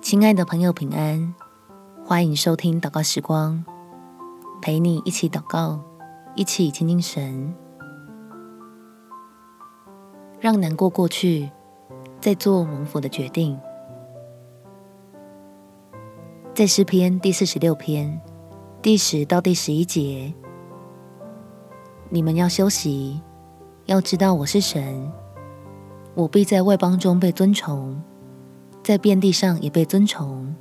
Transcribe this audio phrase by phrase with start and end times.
[0.00, 1.34] 亲爱的朋友，平安！
[2.04, 3.62] 欢迎收听祷告时光，
[4.62, 5.80] 陪你一起祷告，
[6.36, 7.52] 一起亲近神，
[10.40, 11.50] 让难过过去，
[12.20, 13.58] 再做蒙福的决定。
[16.54, 18.20] 在诗篇第四十六篇
[18.80, 20.32] 第十到第十一节，
[22.08, 23.20] 你们要休息，
[23.86, 25.12] 要知道我是神，
[26.14, 28.00] 我必在外邦中被尊崇。
[28.88, 30.56] 在遍地上也被尊崇。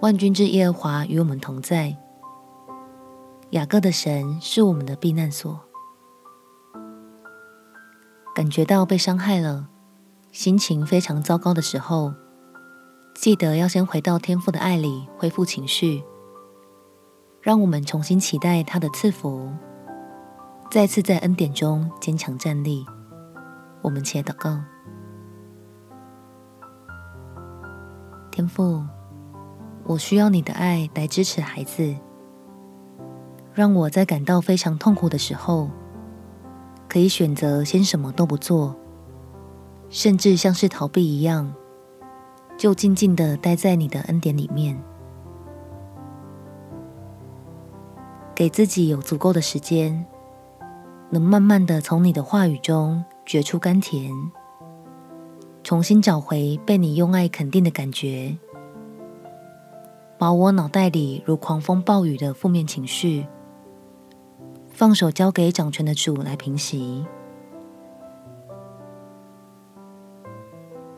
[0.00, 1.94] 万军之耶和华与我们同在。
[3.50, 5.60] 雅各的神是我们的避难所。
[8.34, 9.68] 感觉到被伤害了，
[10.32, 12.14] 心情非常糟糕的时候，
[13.14, 16.02] 记得要先回到天父的爱里，恢复情绪。
[17.42, 19.52] 让我们重新期待他的赐福，
[20.70, 22.86] 再次在恩典中坚强站立。
[23.82, 24.58] 我们且祷告。
[28.38, 28.84] 天父，
[29.82, 31.96] 我需要你的爱来支持孩子，
[33.52, 35.68] 让我在感到非常痛苦的时候，
[36.88, 38.76] 可以选择先什么都不做，
[39.88, 41.52] 甚至像是逃避一样，
[42.56, 44.80] 就静静的待在你的恩典里面，
[48.36, 50.06] 给自己有足够的时间，
[51.10, 54.12] 能慢慢的从你的话语中觉出甘甜。
[55.68, 58.34] 重新找回被你用爱肯定的感觉，
[60.16, 63.26] 把我脑袋里如狂风暴雨的负面情绪，
[64.70, 67.04] 放手交给掌权的主来平息。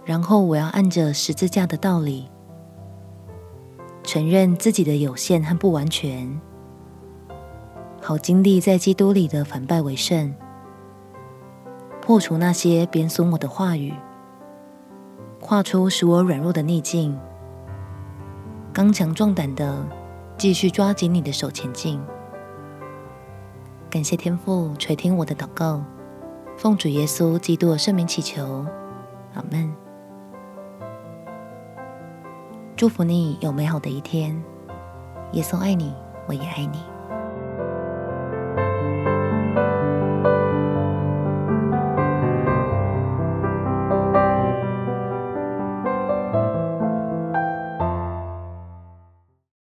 [0.05, 2.31] 然后我要按着十字架的道理，
[4.05, 6.41] 承认自己的有限和不完全，
[8.01, 10.33] 好经历在基督里的反败为胜，
[12.01, 13.93] 破除那些贬损我的话语。
[15.41, 17.19] 画出使我软弱的逆境，
[18.73, 19.85] 刚强壮胆的
[20.37, 22.01] 继续抓紧你的手前进。
[23.89, 25.83] 感谢天父垂听我的祷告，
[26.57, 28.65] 奉主耶稣基督的圣名祈求，
[29.35, 29.75] 阿门。
[32.77, 34.41] 祝福你有美好的一天，
[35.33, 35.93] 耶稣爱你，
[36.29, 36.79] 我也爱你。